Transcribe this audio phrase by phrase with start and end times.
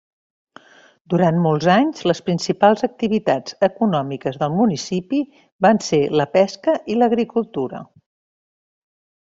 [1.13, 5.21] Durant molts anys les principals activitats econòmiques del municipi
[5.69, 7.87] van ser la pesca i l'agricultura.